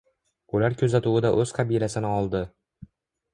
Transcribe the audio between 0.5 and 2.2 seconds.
Ular kuzatuvida o’z qabilasini